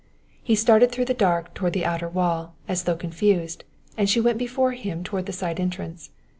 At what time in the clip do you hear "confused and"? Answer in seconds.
2.95-4.09